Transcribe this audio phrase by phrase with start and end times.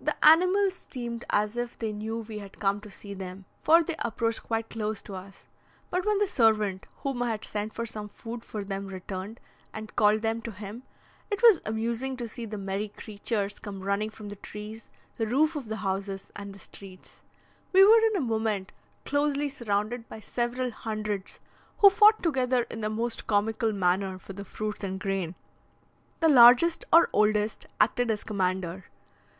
[0.00, 3.94] The animals seemed as if they knew we had come to see them, for they
[4.00, 5.46] approached quite close to us;
[5.88, 9.38] but when the servant, whom I had sent for some food for them, returned,
[9.72, 10.82] and called them to him,
[11.30, 15.54] it was amusing to see the merry creatures come running from the trees, the roofs
[15.54, 17.22] of the houses, and the streets.
[17.72, 18.72] We were in a moment
[19.04, 21.38] closely surrounded by several hundreds,
[21.78, 25.36] who fought together in the most comical manner for the fruits and grain.
[26.18, 28.86] The largest or oldest acted as commander.